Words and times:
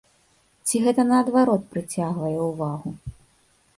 Ці 0.69 0.79
гэта 0.85 1.05
наадварот 1.11 1.63
прыцягвае 1.75 2.35
ўвагу? 2.49 2.89